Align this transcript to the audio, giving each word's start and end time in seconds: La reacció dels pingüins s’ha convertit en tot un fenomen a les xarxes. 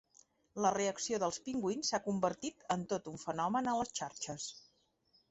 La 0.65 0.69
reacció 0.75 1.17
dels 1.23 1.35
pingüins 1.49 1.91
s’ha 1.91 1.99
convertit 2.07 2.65
en 2.75 2.85
tot 2.93 3.09
un 3.11 3.19
fenomen 3.25 3.69
a 3.69 3.75
les 3.81 3.93
xarxes. 4.01 4.47